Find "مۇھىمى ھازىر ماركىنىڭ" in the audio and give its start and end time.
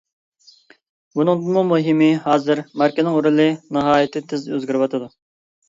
1.73-3.21